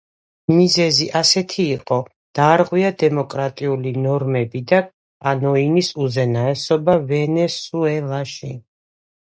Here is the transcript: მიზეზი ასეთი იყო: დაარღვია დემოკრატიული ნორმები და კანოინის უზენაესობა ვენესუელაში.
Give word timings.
მიზეზი 0.51 1.05
ასეთი 1.19 1.65
იყო: 1.73 1.99
დაარღვია 2.39 2.91
დემოკრატიული 3.05 3.93
ნორმები 4.09 4.63
და 4.73 4.83
კანოინის 4.89 5.95
უზენაესობა 6.07 7.01
ვენესუელაში. 7.15 8.55